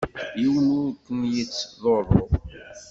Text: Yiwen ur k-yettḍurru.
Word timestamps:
Yiwen 0.39 0.67
ur 0.81 0.87
k-yettḍurru. 1.05 2.21